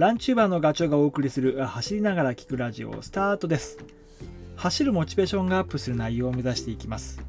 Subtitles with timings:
[0.00, 3.76] ランチューバーのガチョウがお送りする走りながら聞くラジオスタートです。
[4.56, 7.20] 走るモチベーションがアップする内容を目指していきます。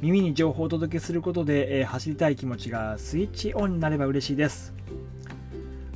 [0.00, 4.72] 耳に情報をお届けすることで、え走りたい気持ちがスイッチオンになれば嬉しいです。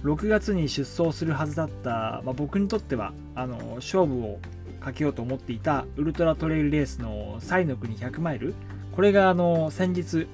[0.04, 4.40] 6月に出走するはずだった、まあ、僕にとってはあの勝負を
[4.78, 8.52] かけようと思っていたウルトラトレイルレースのサイの国100マイル。
[8.92, 10.28] これがあの先日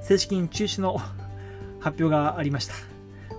[0.00, 0.96] 正式に中止の
[1.80, 2.72] 発表がありました、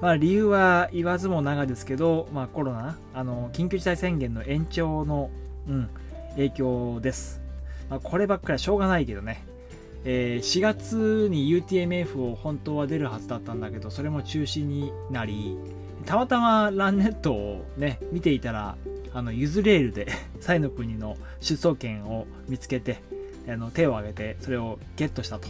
[0.01, 5.29] まあ、理由は言わずも長ですけど、まあ、コロナあの緊急事態宣言の延長の、
[5.67, 5.89] うん、
[6.35, 7.41] 影響です、
[7.89, 9.45] まあ、こればっかりはしょうがないけどね。
[10.05, 15.57] えー4月に UTMF を本当は出るはずだったんだけどそれも中止になり
[16.05, 18.77] たまたまランネットをね見ていたら
[19.13, 20.07] あのユズレールで
[20.39, 23.01] サイの国の出走権を見つけて
[23.49, 25.49] あの手を挙げてそれをゲットしたと。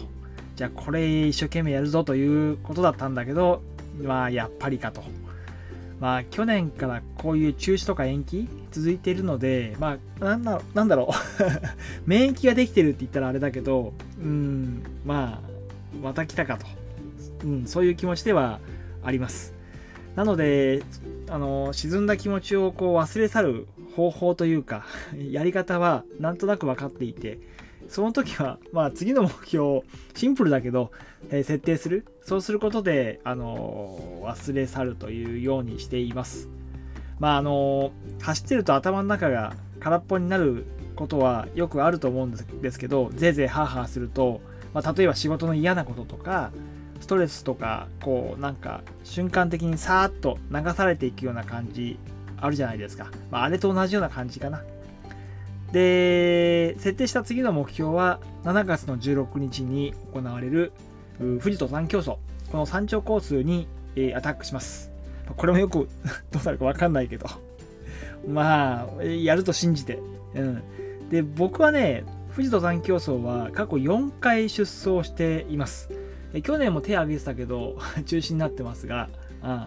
[0.56, 3.62] じゃあこれ一生懸命やるぞということだったんだけど
[4.02, 5.04] まあやっぱりかと。
[6.00, 11.14] まあ去年からこういう中止とか延期続いているのでまあなんだなんだろう。
[12.10, 16.66] 免疫ができてるって言ったらあれだけどうんまあまた来たかと、
[17.44, 18.60] うん、そういう気持ちでは
[19.04, 19.54] あります。
[20.16, 20.84] なので
[21.30, 24.86] あの沈んだ気持ちをこう忘れ去る方法というか
[25.32, 27.40] やり方はなんとなく分かっていて
[27.90, 29.84] その時は、まあ、次の目標を
[30.16, 30.92] シンプルだけど、
[31.30, 32.06] えー設定する。
[32.22, 36.50] そうすることで、あの忘れ去るというようにしています。
[37.20, 44.42] まああの走ってると頭の中が空っぽになることはよくあると思うんですですけどぜいぜいハーハーすると、
[44.74, 46.52] まあ、例えば仕事の嫌なこととか
[47.00, 52.00] ストレスとかこうなんか瞬間的にさーっと流されていくような感じ
[52.38, 54.64] あるじゃないですか、まあ、あれと同じような感じかな。
[55.72, 60.72] で設定した次の目標は7月の16日に行われる
[61.20, 62.18] 富士登山競争。
[62.52, 64.92] この山頂コースに、えアタックします。
[65.36, 65.88] これもよく
[66.32, 67.28] どうなるか分かんないけど。
[68.28, 70.00] まあやると信じて、
[70.36, 70.62] うん、
[71.10, 75.90] で僕はね富士登山競争は過去4回出走しています。
[76.44, 79.10] 去年も手挙げてたけど 中止になってますが、
[79.44, 79.66] うん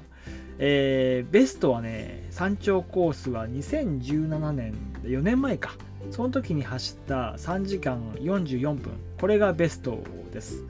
[0.59, 5.77] えーベストはね山頂コースは2017年4年前か。
[6.11, 10.03] その時に走った3時間44分これがベスト
[10.33, 10.65] です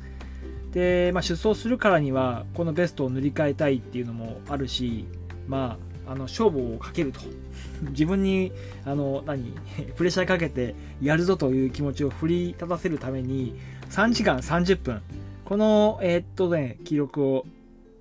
[0.72, 5.06] で、まあ、出走するからにはこのベストを塗り替えたいっていうのもあるし
[5.46, 7.20] まああの勝負をかけると
[7.90, 8.52] 自分に
[8.84, 9.52] あの何
[9.96, 13.54] プレッシャーかけてやるぞという気持ちを振り立たせるために
[13.90, 15.00] 3時間30分
[15.44, 17.46] このえーっとね記録を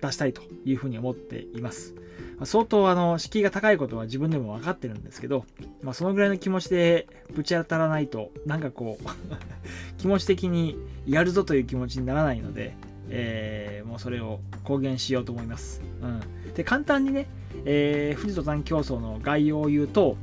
[0.00, 1.94] 出したいというふうに思っています。
[2.44, 5.44] 相当あの敷居が高いことは自分でも分かってるんですけど、
[5.82, 9.04] まあ、そのぐらいの気持ちでぶち当たらないとなんかこう
[9.98, 12.74] 気持ち的にやるぞという気持ちにならないので、
[13.08, 15.82] えーもうそれを公言しようと思います。
[16.00, 17.28] うん、で簡単にね、
[17.66, 20.16] えー富士登山競争の概要を言うと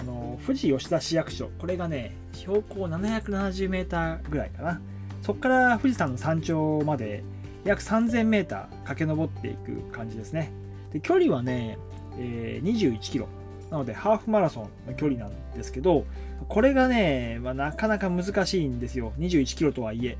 [0.00, 4.80] あの富士吉田市役所これがね標高 770m ぐらいかな。
[5.22, 7.22] そこから富士山の山頂まで
[7.64, 10.52] 約 3000m 駆け上っていく感じですね。
[10.92, 11.78] で距離はね、
[12.18, 13.28] えー21キロ。
[13.70, 16.06] なのでハーフマラソンの距離なんですけど
[16.48, 19.12] これがね、まあ、なかなか難しいんですよ。
[19.18, 20.18] 21キロとはいえ。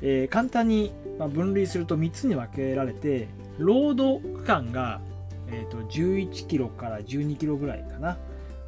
[0.00, 0.92] えー簡単に
[1.32, 5.00] 分類すると3つに分けられてロード区間が、
[5.48, 8.18] えー、と11キロから12キロぐらいかな、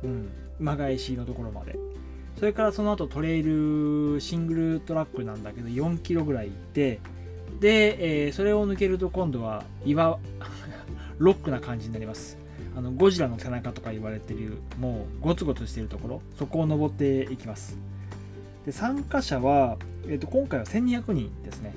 [0.05, 0.31] うん、
[0.61, 1.77] 馬返しのところまで。
[2.39, 7.01] それからその後トレイルシングルトラックなんだけど4キロぐらい行って
[7.61, 10.19] で、えーそれを抜けると今度は岩
[11.19, 12.39] ロックな感じになります。
[12.77, 17.79] あのゴジラの背中とか言われてるもうゴツゴツしてるところそこを登っていきます。
[18.67, 19.77] で参加者は、
[20.07, 21.75] えー、と今回は1200人ですね。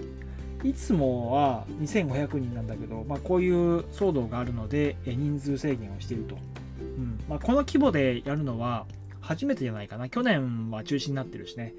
[0.64, 7.20] いつもは2500人なんだけど、まあ、こういう騒動があるので人数制限をしていると、うん。
[7.30, 8.86] まあ、この規模でやるのは
[9.22, 10.10] 初めてじゃないかな。
[10.10, 11.74] 去年は中止になってるしね。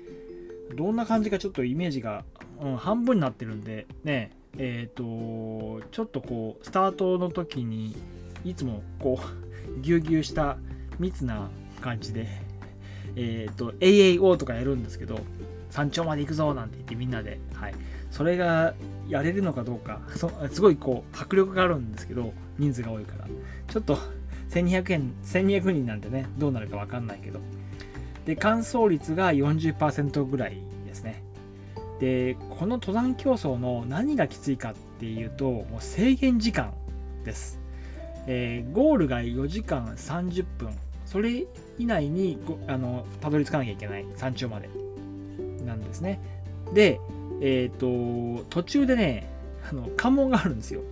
[0.77, 2.25] どんな感じかちょっとイメージが、
[2.61, 4.31] うん、半分になってるんでね。
[4.59, 7.97] えっ、とちょっとこうスタートの時に
[8.45, 10.59] いつもこう ぎゅうぎゅうした
[10.99, 11.49] 密な
[11.81, 12.27] 感じで
[13.17, 15.21] えっ、と AAO とかやるんですけど
[15.71, 17.75] 山頂まで行くぞなんて言ってみんなで、はい、
[18.11, 18.75] それが
[19.09, 23.27] やれるのかどうかそすごいこう迫力があるんですけど人数が多いから。
[23.69, 23.99] ちょっと
[24.51, 27.39] 1200円1200人なんてねどうなるか分かんないけど。
[28.25, 30.59] で乾燥率が40%ぐらい
[32.01, 36.73] でこの登山競争の何がきついかっていうともう制限時間
[37.25, 37.59] です、
[38.27, 40.71] えーゴールが4時間30分。
[41.05, 41.47] それ
[41.79, 44.05] 以内にあのたどり着かなきゃいけない。
[44.17, 44.69] 山頂まで。
[45.65, 46.21] なんですね。
[46.75, 47.01] で
[47.41, 49.27] えっ、と途中でね
[49.71, 50.83] あの関門があるんですよ。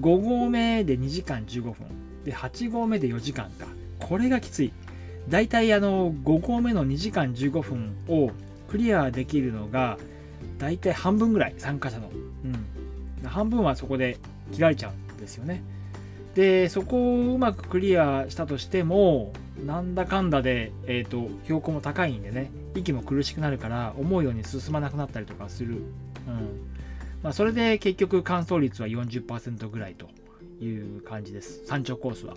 [0.00, 1.74] 5合目で2時間15分。
[2.24, 3.66] で8合目で4時間か。
[3.98, 4.72] これがきつい。
[5.28, 8.30] だいたいあの5合目の2時間15分を
[8.68, 9.98] クリアできるのが
[10.58, 12.10] だいたい半分ぐらい参加者の、
[12.44, 14.18] うん、半分はそこで
[14.52, 15.62] 切られちゃうんですよね。
[16.34, 19.32] でそこをうまくクリアしたとしても
[19.64, 25.82] なんだかんだで、えーと、標高も高いんでね息も苦しくなるから思うように進まなくなったりとかする、うん。
[27.22, 30.08] まあ、それで結局乾燥率は40%ぐらいと
[30.64, 31.64] いう感じです。
[31.66, 32.36] 山頂コースは。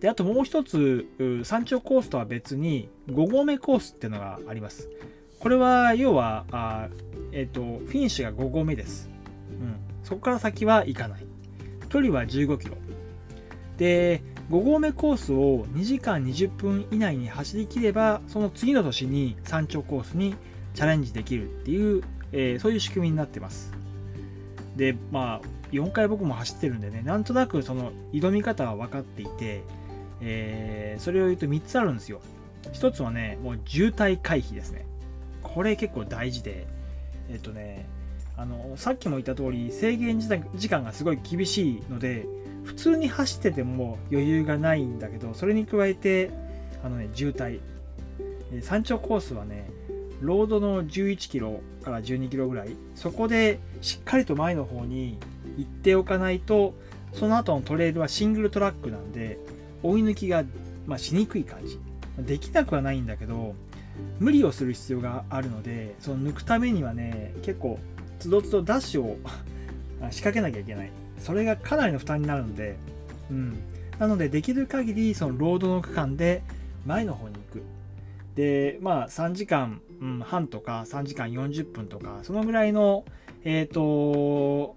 [0.00, 1.06] であともう一つ
[1.44, 4.88] 山頂コースとは別に5合目コースっていうのがあります。
[5.40, 6.88] これは要はあ、
[7.32, 9.08] えー、とフィニッシュが5合目です、
[9.50, 11.26] うん、そこから先は行かない。
[11.88, 12.76] 距離は15キロ。
[13.76, 20.34] で5合目コースを2時間20分以内に走りきればその次の年に山頂コースに
[20.74, 22.02] チャレンジできるっていう、
[22.32, 23.72] えー、そういう仕組みになってます。
[24.76, 29.62] でまあ4回僕も走ってるんでねなんとなくその挑み方は分かっていて、
[30.20, 32.20] えー、それを言うと3つあるんですよ。
[32.72, 34.86] 1つはねもう渋滞回避ですね。
[35.42, 36.66] これ結構大事で
[37.30, 37.86] えっとね
[38.36, 42.26] あのさっきも言った通り制限時間がすごい厳しいので
[42.64, 46.30] 普通に走ってても余裕がないんだけどそれに加えて
[46.84, 47.60] あのね渋滞。
[48.62, 49.70] 山頂コースはね
[50.20, 52.76] ロードの11キロから12キロぐらい。
[52.94, 55.18] そこでしっかりと前の方に
[55.56, 56.74] 行っておかないと
[57.12, 59.38] その後のトレイルはシングルトラックなんで
[59.82, 60.44] 追い抜きが、
[60.86, 61.78] まあ、しにくい感じ
[62.18, 63.54] できなくはないんだけど
[64.18, 67.78] 無理をする必要があるのでその抜くためにはね結構
[68.18, 69.18] つどつどダッシュを
[70.10, 70.90] 仕掛けなきゃいけない。
[71.18, 72.76] それがかなりの負担になるので、
[73.30, 73.58] うん。
[73.98, 76.42] なので、できる限り、そのロードの区間で
[76.86, 77.62] 前の方に行く。
[78.36, 83.04] で、まあ、3時間、うん、半とか3時間40分とか、そのぐらいの、
[83.44, 84.76] えっ、ー、と、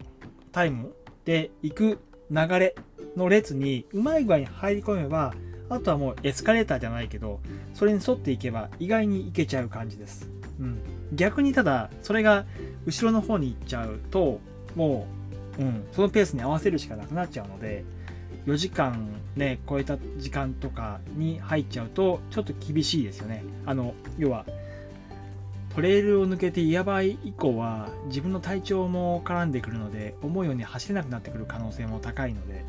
[0.51, 0.93] タイム
[1.25, 1.99] で行く
[2.31, 2.75] 流れ
[3.15, 5.33] の列にうまい具合に入り込めば、
[5.69, 7.39] あとはもうエスカレーターじゃないけど、
[7.73, 10.29] それに沿っていけば意外に行けちゃう感じです。
[10.59, 10.79] うん。
[11.13, 12.45] 逆にただ、それが
[12.85, 14.39] 後ろの方に行っちゃうと
[14.75, 15.07] も
[15.57, 17.83] う、うん、そのペースに合わせるしかなくなっちゃうので
[18.45, 24.45] 4時間ね超えた時間とかに入っちゃうとちょっと厳しいですよねあの要は
[25.75, 32.65] トレイルを抜けて岩場以降は自分の体調も絡んでくるので思うように走れなくなってくる可能性も高いので、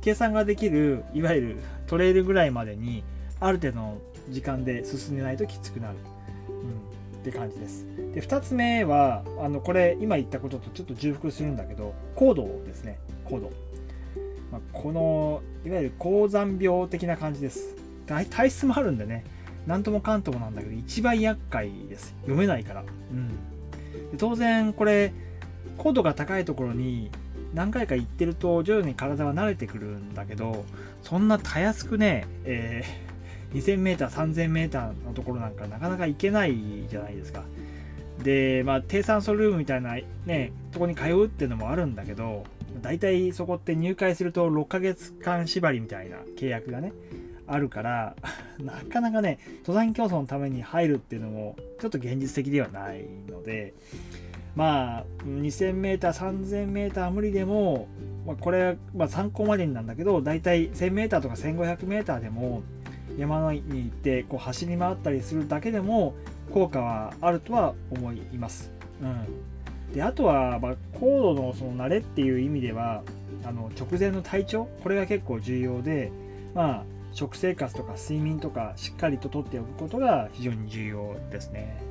[0.00, 1.56] 計算ができるいわゆる
[1.86, 3.04] トレイルぐらいまでに
[3.40, 3.98] ある程度の
[4.28, 5.96] 時間で進めないときつくなる、
[6.48, 6.52] う
[7.16, 7.86] ん、って感じです。
[8.14, 12.98] で2つ目はあのこれ今言ったこととちょっと重複するんだけど高度ですね。
[13.24, 13.50] 高度、
[14.50, 17.76] まあ、このいわゆる高山病的な感じです。
[18.06, 19.24] 体質もあるんでね。
[19.66, 22.14] なんともかんともなんだけど一番厄介です。
[22.22, 23.28] 読めないから、うん、
[24.10, 25.12] で当然これ
[25.76, 27.10] 高度が高いところに
[27.54, 30.64] 何回か行ってると徐々に体は慣れてくるんだけど
[31.02, 36.56] そんなたやすくね、えー、2000m、3000m のところなんかなかなか行けない
[36.88, 37.42] じゃないですか。
[38.22, 42.44] で、まあ、低酸素ルームみたいなね、とこに通うっていうのもあるんだけど、
[42.82, 46.92] 大体そこって入会すると6ヶ月間縛りみたいな契約がね、
[47.46, 48.14] あるから、
[48.60, 53.74] なかなかね、登山競争のために入るっていうのも、ちょっと現実的ではないので、
[54.56, 57.88] まあ、2000m、3000m は無理でも、
[58.26, 62.62] まあ、これはま参考までになんだけど、大体 1000m とか 1500m でも、
[63.18, 66.14] 山に行ってこう走り回ったりするだけでも
[66.52, 68.70] 効果はあるとは思います。
[69.02, 73.02] うん、であとは、まあ、高度のその慣れっていう意味では
[73.44, 74.68] あの直前の体調？
[74.82, 76.12] これが結構重要で、
[76.54, 81.82] まあ、食生活とか睡眠とかしっかりととっておくことが非常に重要ですね。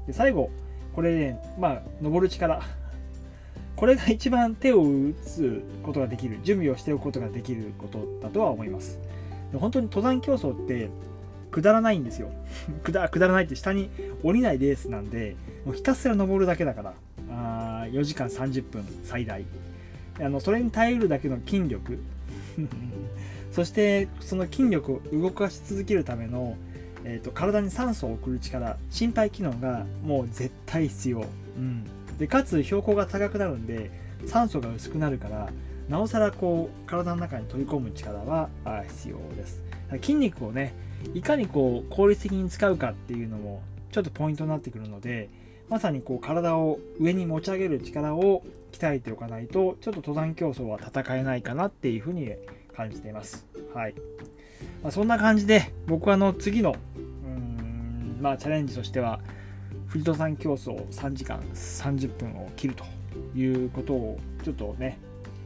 [0.00, 0.50] うん、で最後
[0.94, 2.62] これね、まあ、登る力
[3.76, 8.98] これが一番手を打つことができる準備をしておくことができることだとは思います。
[9.54, 10.90] 本当に登山競争って
[11.50, 12.30] くだらないんですよ
[12.84, 13.08] くだ。
[13.08, 13.90] くだらないって下に
[14.22, 16.94] 降りないレースなんで、もうひたすら登るだけだから、
[17.30, 19.44] あ4時間30分最大。
[20.20, 21.98] あのそれに耐えるだけの筋力、
[23.52, 26.56] そしてその筋力を動かし続けるための、
[27.04, 31.24] えーと、体に酸素を送る力、心肺機能がもう絶対必要。
[31.56, 31.84] うん、
[32.18, 33.90] でかつ標高が高くなるんで、
[34.26, 35.50] 酸素が薄くなるから、
[35.88, 38.48] なおさらこう体の中に取り込む力は
[38.88, 39.62] 必要です。
[40.00, 40.72] 筋肉をね、
[41.14, 45.28] いかにこう効率的に使うかっていうのもちょっとポイントになってくるので
[45.68, 48.42] まさにこう体を上に持ち上げる力を
[48.72, 52.32] 鍛えておかないとちょっと登山競争は戦えないかなっていうふうに
[52.76, 53.46] 感じています。
[53.74, 53.94] はい。
[54.82, 56.74] まあ、そんな感じで僕はあの次の
[57.26, 59.20] うんまあチャレンジとしては
[59.88, 62.84] 富士登山競争3時間30分を切ると
[63.36, 64.98] いうことをちょっとね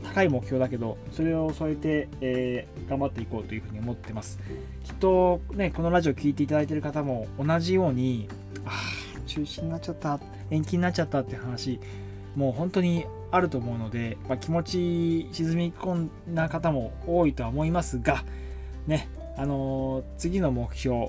[0.04, 4.38] 高い目標だけどそれを添えて、えー、頑張っていこうというふうに思ってます。
[4.84, 8.28] きっとねこのラジオ聴いていただいている方も同じように
[8.66, 11.80] ああ中止になっちゃった延期になっちゃったって話
[12.36, 18.24] もう本当にあると思うので、まあ、気持ち沈み込んだ方も多いとは思いますが
[18.86, 21.08] ねあのー、次の目標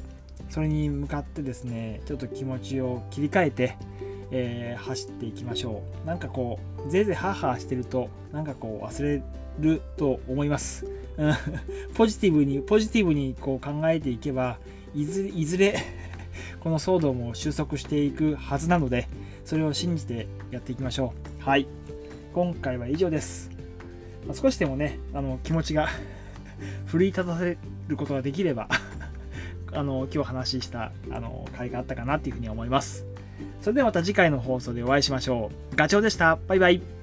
[0.49, 3.77] それに向かってですねちょっと気持ちを切り替えて
[4.31, 6.07] えー、走っていきましょう。
[6.07, 9.21] なんかこう、ぜいぜいハーハーしてると、なんかこう忘れ
[9.59, 10.85] ると思います。
[11.95, 14.57] ポジティブに、ポジティブにこう考えていけば、
[14.93, 15.75] いずいずれ
[16.59, 19.07] この騒動も収束していくはずなので、
[19.43, 21.43] それを信じてやっていきましょう。
[21.43, 21.67] はい。
[22.33, 23.49] 今回は以上です。
[24.33, 25.87] 少しでもね、あの気持ちが
[26.85, 27.57] 奮い立たせ
[27.87, 28.67] ることができれば
[29.73, 33.05] あの今日話したあの回があったかなっていうふうに思います。
[33.61, 35.75] それではまた次回の放送でお会いしましょう。
[35.75, 36.37] ガチョウでした。
[36.47, 36.94] バイバイ。